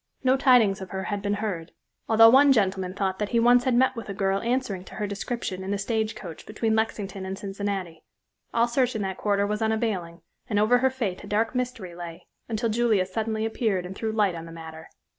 [0.23, 1.73] No tidings of her had been heard,
[2.09, 5.05] although one gentleman thought that he once had met with a girl answering to her
[5.05, 8.03] description in the stage coach between Lexington and Cincinnati.
[8.51, 12.25] All search in that quarter was unavailing, and over her fate a dark mystery lay,
[12.49, 14.89] until Julia suddenly appeared and threw light on the matter.